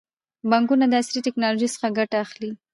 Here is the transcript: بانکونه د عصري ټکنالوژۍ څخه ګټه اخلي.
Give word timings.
بانکونه 0.49 0.85
د 0.87 0.93
عصري 1.01 1.19
ټکنالوژۍ 1.27 1.67
څخه 1.75 1.87
ګټه 1.97 2.17
اخلي. 2.25 2.51